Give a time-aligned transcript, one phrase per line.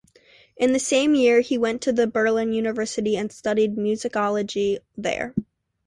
[0.57, 5.35] In the same year he went to the Berlin University and studied musicology there.